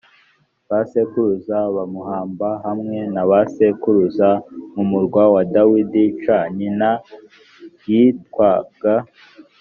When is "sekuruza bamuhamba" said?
0.91-2.47